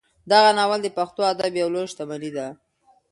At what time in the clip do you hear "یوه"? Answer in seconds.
1.61-1.71